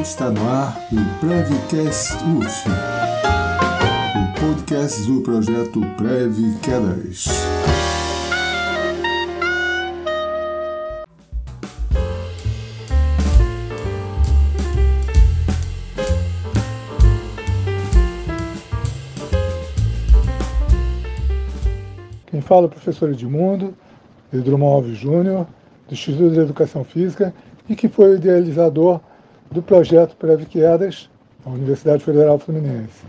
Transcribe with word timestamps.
Está 0.00 0.30
no 0.30 0.48
ar 0.48 0.88
o 0.90 1.20
Prevcast 1.20 2.14
UF, 2.24 2.68
o 4.16 4.40
podcast 4.40 5.02
do 5.02 5.20
projeto 5.20 5.80
Prev. 5.98 6.36
Quem 22.26 22.40
fala 22.40 22.62
é 22.62 22.66
o 22.66 22.68
professor 22.70 23.10
Edmundo, 23.10 23.74
de 24.32 24.40
Drummond 24.40 24.74
Alves 24.74 24.98
Júnior, 24.98 25.46
do 25.86 25.92
Instituto 25.92 26.30
de 26.30 26.40
Educação 26.40 26.84
Física, 26.84 27.34
e 27.68 27.76
que 27.76 27.86
foi 27.86 28.12
o 28.12 28.14
idealizador 28.14 29.00
do 29.50 29.60
projeto 29.60 30.14
Previquedas, 30.14 31.08
da 31.44 31.50
Universidade 31.50 32.04
Federal 32.04 32.38
Fluminense. 32.38 33.04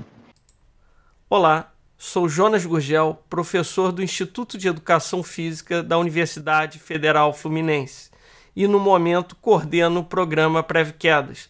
Olá, 1.29 1.71
sou 1.97 2.27
Jonas 2.27 2.65
Gurgel, 2.65 3.19
professor 3.29 3.91
do 3.91 4.01
Instituto 4.01 4.57
de 4.57 4.67
Educação 4.67 5.21
Física 5.21 5.83
da 5.83 5.99
Universidade 5.99 6.79
Federal 6.79 7.31
Fluminense, 7.31 8.09
e 8.55 8.67
no 8.67 8.79
momento 8.79 9.35
coordeno 9.35 9.99
o 9.99 10.03
programa 10.03 10.63
Previquedas. 10.63 11.47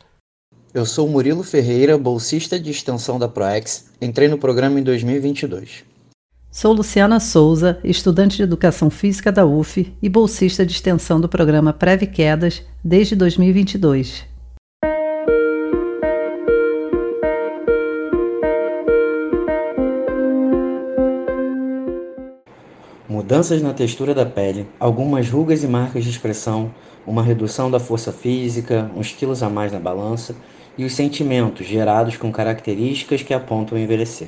Eu 0.74 0.86
sou 0.86 1.08
Murilo 1.08 1.44
Ferreira, 1.44 1.98
bolsista 1.98 2.60
de 2.60 2.70
extensão 2.70 3.18
da 3.18 3.28
ProEx, 3.28 3.92
entrei 4.02 4.28
no 4.28 4.38
programa 4.38 4.80
em 4.80 4.84
2022. 4.84 5.86
Sou 6.52 6.74
Luciana 6.74 7.22
Souza, 7.22 7.80
estudante 7.82 8.36
de 8.36 8.44
Educação 8.44 8.90
Física 8.90 9.32
da 9.32 9.46
UF 9.46 9.94
e 10.02 10.10
bolsista 10.10 10.66
de 10.66 10.74
extensão 10.74 11.20
do 11.20 11.30
programa 11.30 11.72
Preve 11.72 12.06
Quedas 12.08 12.62
desde 12.84 13.16
2022. 13.16 14.31
Mudanças 23.32 23.62
na 23.62 23.74
textura 23.74 24.14
da 24.14 24.26
pele, 24.26 24.68
algumas 24.78 25.30
rugas 25.30 25.64
e 25.64 25.68
marcas 25.68 26.04
de 26.04 26.10
expressão, 26.10 26.70
uma 27.08 27.24
redução 27.24 27.72
da 27.72 27.80
força 27.80 28.12
física, 28.12 28.92
uns 28.94 29.14
quilos 29.14 29.42
a 29.42 29.50
mais 29.50 29.72
na 29.72 29.80
balança 29.80 30.36
e 30.78 30.84
os 30.84 30.94
sentimentos 30.94 31.66
gerados 31.66 32.18
com 32.18 32.30
características 32.30 33.24
que 33.24 33.34
apontam 33.34 33.78
envelhecer. 33.78 34.28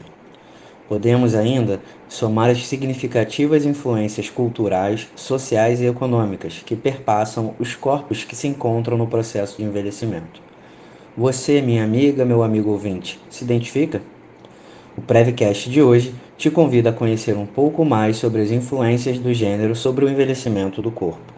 Podemos 0.87 1.35
ainda 1.35 1.81
somar 2.07 2.49
as 2.49 2.65
significativas 2.65 3.65
influências 3.65 4.29
culturais, 4.29 5.09
sociais 5.17 5.81
e 5.81 5.85
econômicas 5.85 6.63
que 6.65 6.73
perpassam 6.73 7.55
os 7.59 7.75
corpos 7.75 8.23
que 8.23 8.37
se 8.37 8.47
encontram 8.47 8.97
no 8.97 9.07
processo 9.07 9.57
de 9.57 9.65
envelhecimento. 9.65 10.41
Você, 11.17 11.61
minha 11.61 11.83
amiga, 11.83 12.23
meu 12.23 12.41
amigo 12.41 12.69
ouvinte, 12.69 13.19
se 13.29 13.43
identifica? 13.43 14.01
O 14.95 15.01
Prevcast 15.01 15.69
de 15.69 15.81
hoje 15.81 16.15
te 16.43 16.51
convida 16.51 16.89
a 16.89 16.93
conhecer 16.93 17.37
um 17.37 17.45
pouco 17.45 17.85
mais 17.85 18.17
sobre 18.17 18.41
as 18.41 18.51
influências 18.51 19.17
do 19.17 19.33
gênero 19.33 19.73
sobre 19.73 20.03
o 20.03 20.09
envelhecimento 20.09 20.81
do 20.81 20.91
corpo. 20.91 21.33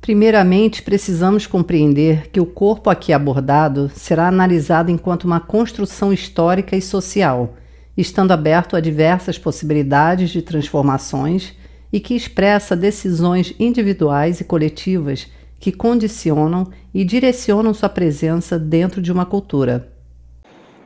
Primeiramente, 0.00 0.82
precisamos 0.82 1.46
compreender 1.46 2.28
que 2.32 2.40
o 2.40 2.46
corpo 2.46 2.90
aqui 2.90 3.12
abordado 3.12 3.88
será 3.94 4.26
analisado 4.26 4.90
enquanto 4.90 5.26
uma 5.26 5.38
construção 5.38 6.12
histórica 6.12 6.74
e 6.74 6.82
social, 6.82 7.54
estando 7.96 8.32
aberto 8.32 8.74
a 8.74 8.80
diversas 8.80 9.38
possibilidades 9.38 10.30
de 10.30 10.42
transformações 10.42 11.54
e 11.92 12.00
que 12.00 12.16
expressa 12.16 12.74
decisões 12.74 13.54
individuais 13.60 14.40
e 14.40 14.44
coletivas 14.44 15.28
que 15.58 15.72
condicionam 15.72 16.68
e 16.94 17.04
direcionam 17.04 17.74
sua 17.74 17.88
presença 17.88 18.58
dentro 18.58 19.02
de 19.02 19.12
uma 19.12 19.26
cultura. 19.26 19.92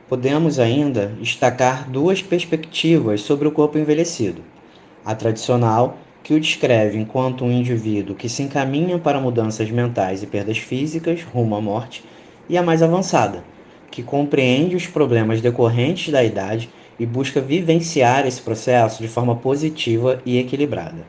Podemos 0.09 0.59
ainda 0.59 1.07
destacar 1.19 1.89
duas 1.89 2.21
perspectivas 2.21 3.21
sobre 3.21 3.47
o 3.47 3.51
corpo 3.51 3.77
envelhecido: 3.77 4.41
a 5.05 5.15
tradicional 5.15 5.97
que 6.23 6.33
o 6.33 6.39
descreve 6.39 6.97
enquanto 6.97 7.43
um 7.43 7.51
indivíduo 7.51 8.15
que 8.15 8.29
se 8.29 8.41
encaminha 8.43 8.97
para 8.97 9.19
mudanças 9.19 9.69
mentais 9.69 10.23
e 10.23 10.27
perdas 10.27 10.57
físicas 10.57 11.21
rumo 11.21 11.55
à 11.55 11.61
morte, 11.61 12.03
e 12.47 12.57
a 12.57 12.63
mais 12.63 12.81
avançada, 12.81 13.43
que 13.91 14.01
compreende 14.01 14.75
os 14.75 14.87
problemas 14.87 15.41
decorrentes 15.41 16.11
da 16.11 16.23
idade 16.23 16.69
e 16.99 17.05
busca 17.05 17.41
vivenciar 17.41 18.25
esse 18.25 18.41
processo 18.41 19.01
de 19.01 19.07
forma 19.07 19.35
positiva 19.35 20.21
e 20.25 20.37
equilibrada. 20.37 21.05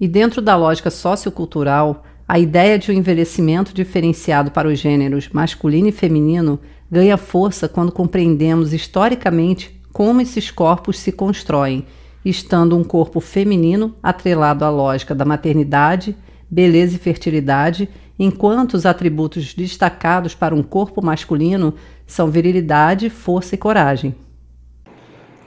E 0.00 0.08
dentro 0.08 0.42
da 0.42 0.56
lógica 0.56 0.90
sociocultural, 0.90 2.02
a 2.26 2.38
ideia 2.38 2.78
de 2.78 2.90
um 2.90 2.94
envelhecimento 2.94 3.74
diferenciado 3.74 4.50
para 4.50 4.68
os 4.68 4.78
gêneros 4.78 5.28
masculino 5.28 5.88
e 5.88 5.92
feminino 5.92 6.58
ganha 6.90 7.16
força 7.16 7.68
quando 7.68 7.92
compreendemos 7.92 8.72
historicamente 8.72 9.80
como 9.92 10.20
esses 10.20 10.50
corpos 10.50 10.98
se 10.98 11.12
constroem 11.12 11.84
estando 12.24 12.76
um 12.76 12.84
corpo 12.84 13.20
feminino 13.20 13.94
atrelado 14.02 14.64
à 14.64 14.70
lógica 14.70 15.14
da 15.14 15.24
maternidade, 15.24 16.16
beleza 16.48 16.96
e 16.96 16.98
fertilidade, 16.98 17.88
enquanto 18.18 18.74
os 18.74 18.86
atributos 18.86 19.54
destacados 19.54 20.34
para 20.34 20.54
um 20.54 20.62
corpo 20.62 21.04
masculino 21.04 21.74
são 22.06 22.30
virilidade, 22.30 23.10
força 23.10 23.54
e 23.54 23.58
coragem. 23.58 24.14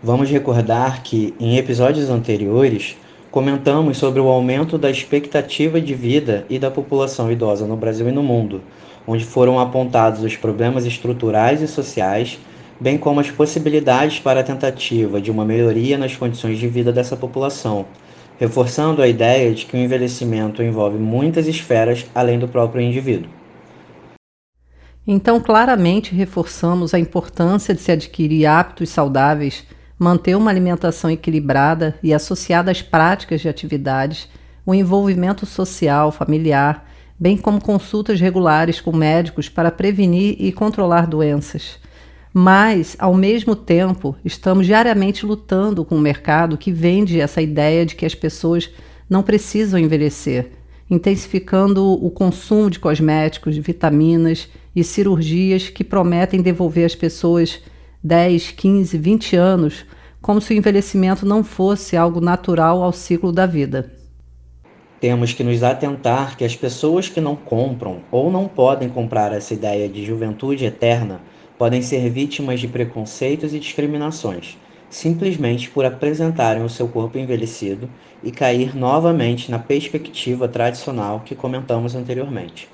Vamos 0.03 0.29
recordar 0.29 1.01
que, 1.01 1.33
em 1.39 1.57
episódios 1.57 2.09
anteriores, 2.09 2.97
comentamos 3.35 3.97
sobre 3.97 4.22
o 4.22 4.29
aumento 4.29 4.78
da 4.78 4.90
expectativa 4.90 5.81
de 5.81 5.94
vida 5.94 6.46
e 6.50 6.57
da 6.57 6.72
população 6.72 7.29
idosa 7.29 7.68
no 7.68 7.75
Brasil 7.75 8.07
e 8.07 8.12
no 8.13 8.23
mundo, 8.23 8.62
onde 9.06 9.25
foram 9.25 9.59
apontados 9.59 10.23
os 10.23 10.38
problemas 10.38 10.85
estruturais 10.85 11.62
e 11.62 11.68
sociais 11.68 12.40
bem 12.79 12.97
como 12.97 13.19
as 13.19 13.29
possibilidades 13.29 14.22
para 14.22 14.40
a 14.40 14.44
tentativa 14.44 15.19
de 15.19 15.29
uma 15.29 15.44
melhoria 15.44 15.97
nas 15.97 16.16
condições 16.16 16.57
de 16.57 16.66
vida 16.69 16.94
dessa 16.94 17.18
população, 17.18 17.85
reforçando 18.40 19.01
a 19.01 19.07
ideia 19.09 19.53
de 19.53 19.66
que 19.66 19.75
o 19.75 19.79
envelhecimento 19.81 20.63
envolve 20.63 20.97
muitas 20.97 21.46
esferas 21.46 22.06
além 22.16 22.40
do 22.40 22.47
próprio 22.47 22.81
indivíduo. 22.81 23.29
Então, 25.06 25.41
claramente 25.41 26.16
reforçamos 26.16 26.94
a 26.94 27.00
importância 27.00 27.75
de 27.75 27.81
se 27.81 27.91
adquirir 27.91 28.46
hábitos 28.46 28.88
saudáveis, 28.91 29.66
manter 29.97 30.35
uma 30.35 30.51
alimentação 30.51 31.09
equilibrada 31.09 31.97
e 32.03 32.13
associada 32.13 32.72
às 32.72 32.81
práticas 32.81 33.41
de 33.41 33.50
atividades, 33.50 34.28
o 34.66 34.73
envolvimento 34.73 35.45
social, 35.45 36.11
familiar, 36.11 36.89
bem 37.19 37.38
como 37.38 37.61
consultas 37.61 38.19
regulares 38.19 38.81
com 38.81 38.91
médicos 38.91 39.47
para 39.47 39.72
prevenir 39.72 40.35
e 40.39 40.51
controlar 40.51 41.07
doenças. 41.07 41.79
Mas, 42.34 42.97
ao 43.00 43.13
mesmo 43.13 43.55
tempo, 43.55 44.16
estamos 44.25 44.66
diariamente 44.66 45.25
lutando 45.25 45.85
com 45.85 45.95
o 45.95 46.01
mercado 46.01 46.57
que 46.57 46.72
vende 46.72 47.22
essa 47.22 47.41
ideia 47.41 47.85
de 47.85 47.95
que 47.95 48.05
as 48.05 48.13
pessoas 48.13 48.69
não 49.09 49.23
precisam 49.23 49.79
envelhecer, 49.79 50.51
intensificando 50.89 51.94
o 51.94 52.11
consumo 52.11 52.69
de 52.69 52.79
cosméticos, 52.79 53.55
vitaminas 53.55 54.50
e 54.75 54.84
cirurgias 54.84 55.69
que 55.69 55.84
prometem 55.84 56.41
devolver 56.41 56.85
às 56.85 56.95
pessoas 56.95 57.61
10, 58.05 58.51
15, 58.51 58.99
20 58.99 59.35
anos, 59.35 59.83
como 60.21 60.39
se 60.39 60.53
o 60.53 60.55
envelhecimento 60.55 61.25
não 61.25 61.43
fosse 61.43 61.97
algo 61.97 62.21
natural 62.21 62.83
ao 62.83 62.91
ciclo 62.91 63.31
da 63.31 63.47
vida. 63.47 63.91
Temos 65.01 65.33
que 65.33 65.43
nos 65.43 65.63
atentar 65.63 66.38
que 66.38 66.45
as 66.45 66.55
pessoas 66.55 67.09
que 67.09 67.19
não 67.19 67.35
compram 67.35 68.01
ou 68.11 68.31
não 68.31 68.47
podem 68.47 68.89
comprar 68.89 69.33
essa 69.33 69.55
ideia 69.55 69.89
de 69.89 70.05
juventude 70.05 70.66
eterna 70.66 71.19
podem 71.57 71.81
ser 71.81 72.07
vítimas 72.11 72.59
de 72.59 72.67
preconceitos 72.67 73.55
e 73.55 73.59
discriminações, 73.59 74.55
simplesmente 74.87 75.72
por 75.72 75.83
apresentarem 75.83 76.63
o 76.63 76.69
seu 76.69 76.87
corpo 76.87 77.17
envelhecido 77.17 77.89
e 78.23 78.29
cair 78.29 78.75
novamente 78.75 79.49
na 79.49 79.57
perspectiva 79.57 80.47
tradicional 80.47 81.23
que 81.25 81.34
comentamos 81.34 81.96
anteriormente. 81.96 82.69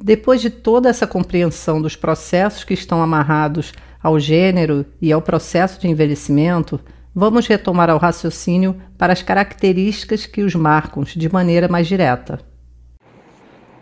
Depois 0.00 0.40
de 0.40 0.48
toda 0.48 0.88
essa 0.88 1.08
compreensão 1.08 1.82
dos 1.82 1.96
processos 1.96 2.62
que 2.62 2.72
estão 2.72 3.02
amarrados 3.02 3.72
ao 4.02 4.18
gênero 4.18 4.84
e 5.00 5.12
ao 5.12 5.20
processo 5.20 5.80
de 5.80 5.88
envelhecimento, 5.88 6.80
vamos 7.14 7.46
retomar 7.46 7.90
ao 7.90 7.98
raciocínio 7.98 8.76
para 8.96 9.12
as 9.12 9.22
características 9.22 10.26
que 10.26 10.42
os 10.42 10.54
marcam 10.54 11.02
de 11.02 11.32
maneira 11.32 11.68
mais 11.68 11.86
direta. 11.86 12.40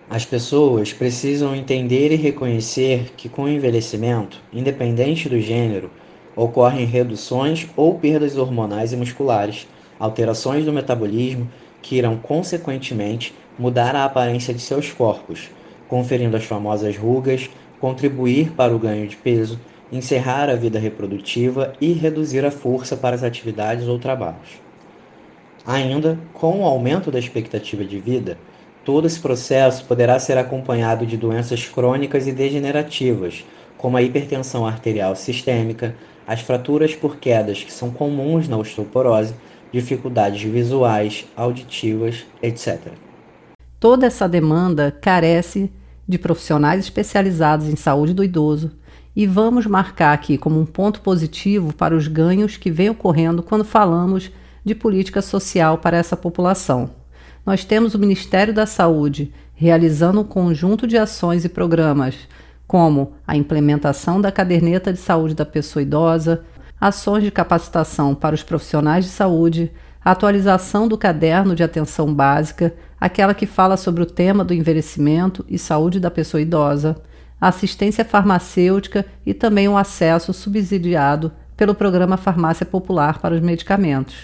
As 0.09 0.25
pessoas 0.25 0.93
precisam 0.93 1.55
entender 1.55 2.13
e 2.13 2.17
reconhecer 2.17 3.13
que, 3.17 3.29
com 3.29 3.43
o 3.43 3.49
envelhecimento, 3.49 4.41
independente 4.53 5.29
do 5.29 5.41
gênero, 5.41 5.91
ocorrem 6.37 6.87
reduções 6.87 7.67
ou 7.77 7.99
perdas 7.99 8.37
hormonais 8.37 8.93
e 8.93 8.97
musculares, 8.97 9.67
alterações 9.99 10.65
do 10.65 10.73
metabolismo 10.73 11.51
que 11.83 11.97
irão, 11.97 12.17
consequentemente, 12.17 13.35
mudar 13.59 13.97
a 13.97 14.05
aparência 14.05 14.55
de 14.55 14.61
seus 14.61 14.93
corpos, 14.93 15.51
conferindo 15.89 16.37
as 16.37 16.45
famosas 16.45 16.97
rugas, 16.97 17.51
contribuir 17.81 18.53
para 18.53 18.75
o 18.75 18.79
ganho 18.79 19.09
de 19.09 19.17
peso, 19.17 19.59
encerrar 19.91 20.49
a 20.49 20.57
vida 20.57 20.79
reprodutiva 20.79 21.73
e 21.81 21.93
reduzir 21.93 22.45
a 22.45 22.51
força 22.51 22.97
para 22.97 23.15
as 23.15 23.23
atividades 23.23 23.87
ou 23.87 23.99
trabalhos. 23.99 24.61
Ainda, 25.65 26.19
com 26.33 26.61
o 26.61 26.65
aumento 26.65 27.11
da 27.11 27.19
expectativa 27.19 27.85
de 27.85 27.99
vida, 27.99 28.39
todo 28.85 29.07
esse 29.07 29.19
processo 29.19 29.85
poderá 29.85 30.19
ser 30.19 30.39
acompanhado 30.39 31.05
de 31.05 31.17
doenças 31.17 31.67
crônicas 31.67 32.27
e 32.27 32.33
degenerativas, 32.33 33.45
como 33.77 33.97
a 33.97 34.03
hipertensão 34.03 34.67
arterial 34.67 35.15
sistêmica, 35.17 35.95
as 36.27 36.41
fraturas 36.41 36.95
por 36.95 37.17
quedas 37.17 37.63
que 37.63 37.73
são 37.73 37.91
comuns 37.91 38.49
na 38.49 38.57
osteoporose, 38.57 39.35
dificuldades 39.73 40.43
visuais, 40.43 41.27
auditivas, 41.37 42.25
etc. 42.43 42.93
Toda 43.79 44.07
essa 44.07 44.29
demanda 44.29 44.91
carece 44.91 45.71
de 46.09 46.19
profissionais 46.19 46.81
especializados 46.81 47.69
em 47.69 47.77
saúde 47.77 48.15
do 48.15 48.25
idoso 48.25 48.73
e 49.17 49.27
vamos 49.27 49.67
marcar 49.67 50.13
aqui 50.13 50.37
como 50.37 50.61
um 50.61 50.67
ponto 50.67 51.01
positivo 51.01 51.73
para 51.73 51.97
os 51.97 52.07
ganhos 52.07 52.59
que 52.59 52.71
vem 52.71 52.91
ocorrendo 52.91 53.43
quando 53.43 53.65
falamos 53.65 54.31
de 54.63 54.75
política 54.75 55.23
social 55.23 55.79
para 55.79 55.97
essa 55.97 56.15
população. 56.15 56.91
Nós 57.45 57.65
temos 57.65 57.95
o 57.95 57.99
Ministério 57.99 58.53
da 58.53 58.67
Saúde 58.67 59.33
realizando 59.55 60.21
um 60.21 60.25
conjunto 60.25 60.87
de 60.87 60.99
ações 60.99 61.47
e 61.47 61.49
programas, 61.49 62.15
como 62.67 63.15
a 63.27 63.35
implementação 63.35 64.21
da 64.21 64.31
caderneta 64.31 64.93
de 64.93 64.99
saúde 64.99 65.35
da 65.35 65.47
pessoa 65.47 65.83
idosa, 65.83 66.45
ações 66.79 67.25
de 67.25 67.31
capacitação 67.31 68.15
para 68.15 68.35
os 68.35 68.43
profissionais 68.43 69.07
de 69.07 69.11
saúde, 69.11 69.73
a 70.05 70.11
atualização 70.11 70.87
do 70.87 70.99
caderno 70.99 71.55
de 71.55 71.63
atenção 71.63 72.13
básica, 72.13 72.75
aquela 73.01 73.33
que 73.33 73.47
fala 73.47 73.79
sobre 73.79 74.03
o 74.03 74.07
tema 74.07 74.45
do 74.45 74.53
envelhecimento 74.53 75.43
e 75.49 75.59
saúde 75.59 75.99
da 75.99 76.11
pessoa 76.11 76.41
idosa, 76.41 77.01
assistência 77.41 78.05
farmacêutica 78.05 79.05
e 79.25 79.35
também 79.35 79.69
o 79.69 79.77
acesso 79.77 80.33
subsidiado 80.33 81.33
pelo 81.57 81.75
programa 81.75 82.17
Farmácia 82.17 82.67
Popular 82.67 83.21
para 83.21 83.35
os 83.35 83.41
Medicamentos. 83.41 84.17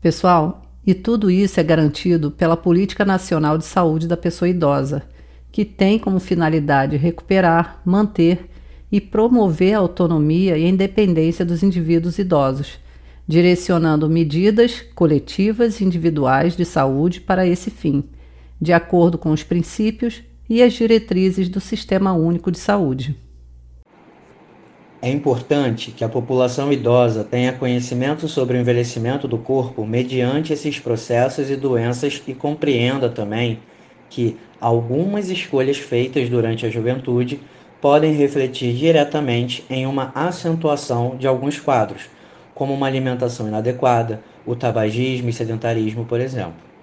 Pessoal, 0.00 0.62
e 0.86 0.94
tudo 0.94 1.30
isso 1.30 1.58
é 1.58 1.62
garantido 1.62 2.30
pela 2.30 2.56
Política 2.56 3.04
Nacional 3.04 3.56
de 3.56 3.64
Saúde 3.64 4.06
da 4.06 4.16
Pessoa 4.16 4.48
Idosa, 4.48 5.02
que 5.50 5.64
tem 5.64 5.98
como 5.98 6.20
finalidade 6.20 6.96
recuperar, 6.96 7.80
manter 7.84 8.50
e 8.92 9.00
promover 9.00 9.74
a 9.74 9.78
autonomia 9.78 10.58
e 10.58 10.64
a 10.64 10.68
independência 10.68 11.44
dos 11.44 11.62
indivíduos 11.62 12.18
idosos, 12.18 12.78
direcionando 13.26 14.10
medidas 14.10 14.82
coletivas 14.94 15.80
e 15.80 15.84
individuais 15.84 16.54
de 16.56 16.64
saúde 16.64 17.20
para 17.20 17.46
esse 17.46 17.70
fim, 17.70 18.04
de 18.60 18.72
acordo 18.72 19.16
com 19.16 19.30
os 19.30 19.42
princípios 19.42 20.22
e 20.48 20.62
as 20.62 20.72
diretrizes 20.72 21.48
do 21.48 21.60
Sistema 21.60 22.12
Único 22.12 22.50
de 22.50 22.58
Saúde. 22.58 23.16
É 25.00 25.10
importante 25.10 25.90
que 25.90 26.02
a 26.02 26.08
população 26.08 26.72
idosa 26.72 27.22
tenha 27.22 27.52
conhecimento 27.52 28.26
sobre 28.26 28.56
o 28.56 28.60
envelhecimento 28.60 29.28
do 29.28 29.36
corpo 29.36 29.84
mediante 29.84 30.52
esses 30.52 30.78
processos 30.78 31.50
e 31.50 31.56
doenças 31.56 32.22
e 32.26 32.32
compreenda 32.32 33.10
também 33.10 33.58
que 34.08 34.38
algumas 34.58 35.28
escolhas 35.28 35.76
feitas 35.76 36.30
durante 36.30 36.64
a 36.64 36.70
juventude 36.70 37.38
podem 37.82 38.14
refletir 38.14 38.74
diretamente 38.74 39.62
em 39.68 39.84
uma 39.86 40.10
acentuação 40.14 41.16
de 41.18 41.26
alguns 41.26 41.60
quadros, 41.60 42.04
como 42.54 42.72
uma 42.72 42.86
alimentação 42.86 43.46
inadequada, 43.46 44.22
o 44.46 44.56
tabagismo 44.56 45.28
e 45.28 45.34
sedentarismo, 45.34 46.06
por 46.06 46.18
exemplo. 46.18 46.73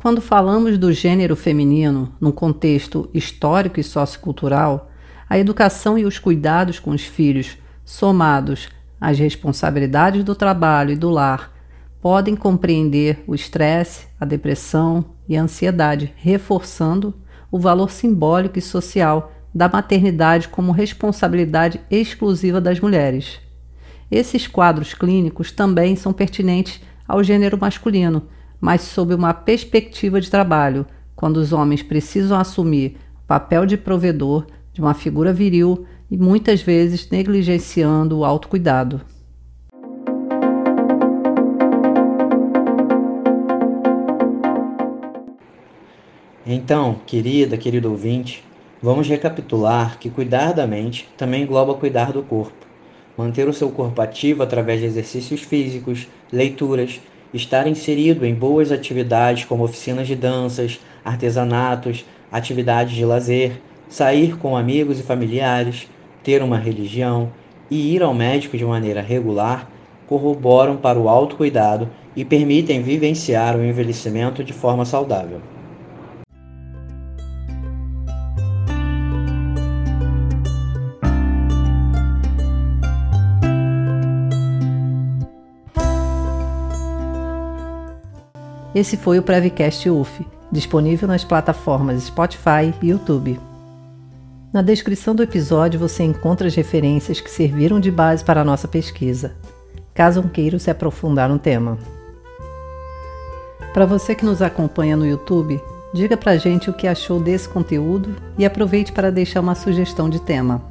Quando 0.00 0.22
falamos 0.22 0.78
do 0.78 0.90
gênero 0.94 1.36
feminino 1.36 2.10
num 2.18 2.32
contexto 2.32 3.10
histórico 3.12 3.78
e 3.78 3.84
sociocultural, 3.84 4.90
a 5.28 5.38
educação 5.38 5.98
e 5.98 6.06
os 6.06 6.18
cuidados 6.18 6.78
com 6.78 6.92
os 6.92 7.02
filhos, 7.02 7.58
somados 7.84 8.70
às 8.98 9.18
responsabilidades 9.18 10.24
do 10.24 10.34
trabalho 10.34 10.92
e 10.92 10.96
do 10.96 11.10
lar, 11.10 11.52
podem 12.00 12.34
compreender 12.34 13.22
o 13.26 13.34
estresse, 13.34 14.06
a 14.18 14.24
depressão 14.24 15.04
e 15.28 15.36
a 15.36 15.42
ansiedade, 15.42 16.14
reforçando 16.16 17.14
o 17.52 17.58
valor 17.58 17.90
simbólico 17.90 18.58
e 18.58 18.62
social 18.62 19.30
da 19.54 19.68
maternidade 19.68 20.48
como 20.48 20.72
responsabilidade 20.72 21.78
exclusiva 21.90 22.58
das 22.58 22.80
mulheres. 22.80 23.38
Esses 24.10 24.46
quadros 24.46 24.94
clínicos 24.94 25.52
também 25.52 25.94
são 25.94 26.10
pertinentes 26.10 26.80
ao 27.06 27.22
gênero 27.22 27.58
masculino, 27.60 28.30
mas 28.60 28.82
sob 28.82 29.14
uma 29.14 29.32
perspectiva 29.32 30.20
de 30.20 30.30
trabalho, 30.30 30.86
quando 31.16 31.38
os 31.38 31.52
homens 31.52 31.82
precisam 31.82 32.38
assumir 32.38 32.96
o 33.22 33.26
papel 33.26 33.64
de 33.64 33.76
provedor 33.76 34.46
de 34.72 34.80
uma 34.80 34.94
figura 34.94 35.32
viril 35.32 35.86
e 36.10 36.16
muitas 36.16 36.60
vezes 36.60 37.08
negligenciando 37.10 38.18
o 38.18 38.24
autocuidado. 38.24 39.00
Então, 46.44 46.96
querida, 47.06 47.56
querido 47.56 47.90
ouvinte, 47.90 48.42
vamos 48.82 49.06
recapitular 49.06 49.98
que 49.98 50.10
cuidar 50.10 50.52
da 50.52 50.66
mente 50.66 51.08
também 51.16 51.44
engloba 51.44 51.74
cuidar 51.74 52.12
do 52.12 52.22
corpo. 52.22 52.66
Manter 53.16 53.48
o 53.48 53.52
seu 53.52 53.70
corpo 53.70 54.00
ativo 54.02 54.42
através 54.42 54.80
de 54.80 54.86
exercícios 54.86 55.42
físicos, 55.42 56.08
leituras, 56.32 57.00
estar 57.32 57.66
inserido 57.66 58.24
em 58.26 58.34
boas 58.34 58.72
atividades 58.72 59.44
como 59.44 59.64
oficinas 59.64 60.06
de 60.06 60.16
danças, 60.16 60.80
artesanatos, 61.04 62.04
atividades 62.30 62.94
de 62.94 63.04
lazer, 63.04 63.60
sair 63.88 64.36
com 64.36 64.56
amigos 64.56 64.98
e 64.98 65.02
familiares, 65.02 65.88
ter 66.22 66.42
uma 66.42 66.58
religião 66.58 67.30
e 67.70 67.94
ir 67.94 68.02
ao 68.02 68.12
médico 68.12 68.56
de 68.56 68.64
maneira 68.64 69.00
regular 69.00 69.68
corroboram 70.06 70.76
para 70.76 70.98
o 70.98 71.08
autocuidado 71.08 71.88
e 72.16 72.24
permitem 72.24 72.82
vivenciar 72.82 73.56
o 73.56 73.64
envelhecimento 73.64 74.42
de 74.42 74.52
forma 74.52 74.84
saudável. 74.84 75.40
Esse 88.74 88.96
foi 88.96 89.18
o 89.18 89.22
Prevcast 89.22 89.90
UF, 89.90 90.24
disponível 90.50 91.08
nas 91.08 91.24
plataformas 91.24 92.04
Spotify 92.04 92.72
e 92.80 92.90
YouTube. 92.90 93.40
Na 94.52 94.62
descrição 94.62 95.14
do 95.14 95.22
episódio 95.22 95.78
você 95.78 96.04
encontra 96.04 96.46
as 96.46 96.54
referências 96.54 97.20
que 97.20 97.30
serviram 97.30 97.80
de 97.80 97.90
base 97.90 98.24
para 98.24 98.40
a 98.40 98.44
nossa 98.44 98.68
pesquisa, 98.68 99.34
caso 99.92 100.22
queira 100.28 100.58
se 100.58 100.70
aprofundar 100.70 101.28
no 101.28 101.38
tema. 101.38 101.78
Para 103.72 103.86
você 103.86 104.14
que 104.14 104.24
nos 104.24 104.40
acompanha 104.40 104.96
no 104.96 105.06
YouTube, 105.06 105.60
diga 105.92 106.16
pra 106.16 106.36
gente 106.36 106.70
o 106.70 106.72
que 106.72 106.86
achou 106.86 107.20
desse 107.20 107.48
conteúdo 107.48 108.14
e 108.38 108.44
aproveite 108.44 108.92
para 108.92 109.10
deixar 109.10 109.40
uma 109.40 109.54
sugestão 109.54 110.08
de 110.08 110.20
tema. 110.20 110.62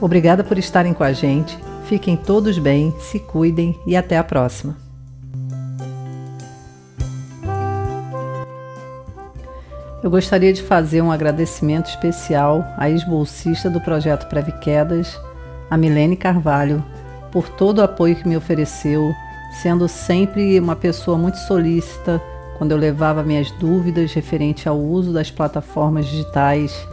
Obrigada 0.00 0.42
por 0.42 0.58
estarem 0.58 0.92
com 0.92 1.04
a 1.04 1.12
gente, 1.12 1.58
fiquem 1.84 2.16
todos 2.16 2.58
bem, 2.58 2.94
se 3.00 3.18
cuidem 3.18 3.78
e 3.86 3.96
até 3.96 4.18
a 4.18 4.24
próxima! 4.24 4.83
Eu 10.04 10.10
gostaria 10.10 10.52
de 10.52 10.62
fazer 10.62 11.00
um 11.00 11.10
agradecimento 11.10 11.86
especial 11.86 12.62
à 12.76 12.90
ex-bolsista 12.90 13.70
do 13.70 13.80
projeto 13.80 14.28
Previquedas, 14.28 15.18
a 15.70 15.78
Milene 15.78 16.14
Carvalho, 16.14 16.84
por 17.32 17.48
todo 17.48 17.78
o 17.78 17.82
apoio 17.82 18.14
que 18.14 18.28
me 18.28 18.36
ofereceu, 18.36 19.14
sendo 19.62 19.88
sempre 19.88 20.60
uma 20.60 20.76
pessoa 20.76 21.16
muito 21.16 21.38
solícita 21.38 22.20
quando 22.58 22.72
eu 22.72 22.76
levava 22.76 23.22
minhas 23.22 23.50
dúvidas 23.52 24.12
referente 24.12 24.68
ao 24.68 24.78
uso 24.78 25.10
das 25.10 25.30
plataformas 25.30 26.04
digitais. 26.04 26.86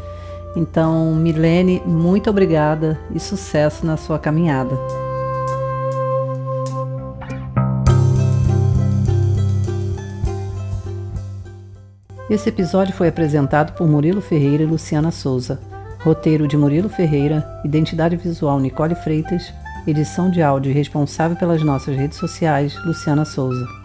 Então, 0.56 1.14
Milene, 1.14 1.84
muito 1.86 2.30
obrigada 2.30 2.98
e 3.14 3.20
sucesso 3.20 3.86
na 3.86 3.98
sua 3.98 4.20
caminhada. 4.20 5.01
Esse 12.32 12.48
episódio 12.48 12.94
foi 12.94 13.10
apresentado 13.10 13.74
por 13.74 13.86
Murilo 13.86 14.22
Ferreira 14.22 14.64
e 14.64 14.66
Luciana 14.66 15.12
Souza. 15.12 15.60
Roteiro 16.00 16.48
de 16.48 16.56
Murilo 16.56 16.88
Ferreira, 16.88 17.46
identidade 17.66 18.16
visual 18.16 18.58
Nicole 18.58 18.96
Freitas, 18.96 19.54
edição 19.86 20.32
de 20.32 20.42
áudio 20.42 20.74
responsável 20.74 21.36
pelas 21.36 21.62
nossas 21.62 21.94
redes 21.94 22.18
sociais 22.18 22.74
Luciana 22.86 23.26
Souza. 23.26 23.81